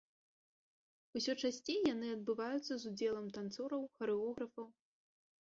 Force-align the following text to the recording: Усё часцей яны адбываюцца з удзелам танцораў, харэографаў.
Усё 1.19 1.35
часцей 1.43 1.77
яны 1.93 2.07
адбываюцца 2.15 2.73
з 2.85 2.93
удзелам 2.93 3.27
танцораў, 3.37 3.87
харэографаў. 4.01 4.67